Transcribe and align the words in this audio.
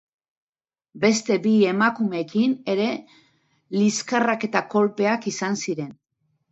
Beste 1.03 1.37
bi 1.43 1.51
emakumeekin 1.73 2.57
ere 2.75 2.89
liskarrak 3.77 4.51
eta 4.51 4.67
kolpeak 4.75 5.33
izan 5.37 5.65
ziren. 5.67 5.99